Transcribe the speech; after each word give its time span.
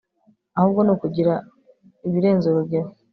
ahubwo 0.57 0.79
ni 0.83 0.91
ukugira 0.95 1.33
ibirenze 2.07 2.45
urugero 2.47 2.89